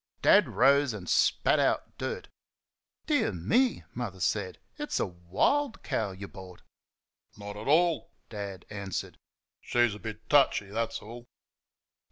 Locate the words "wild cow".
5.05-6.09